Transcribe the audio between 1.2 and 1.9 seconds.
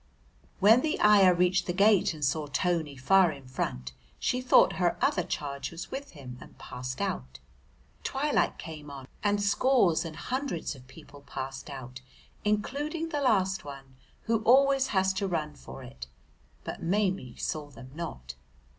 reached the